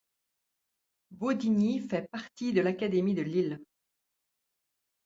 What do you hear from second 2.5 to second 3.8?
de l'académie de Lille.